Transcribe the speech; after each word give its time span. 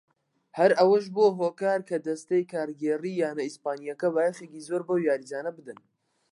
هەر 0.57 0.71
ئەوەش 0.79 1.05
بووە 1.13 1.29
هۆکار 1.39 1.79
کە 1.89 1.97
دەستەی 2.07 2.49
کارگێڕیی 2.53 3.19
یانە 3.21 3.41
ئیسپانییەکە 3.45 4.07
بایەخێکی 4.15 4.65
زۆر 4.67 4.81
بەو 4.87 4.99
یاریزانە 5.07 5.51
بدەن. 5.57 5.79